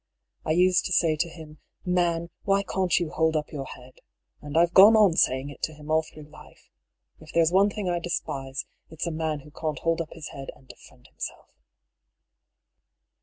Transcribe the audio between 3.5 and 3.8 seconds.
your